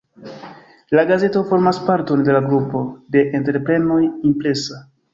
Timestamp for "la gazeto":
0.99-1.43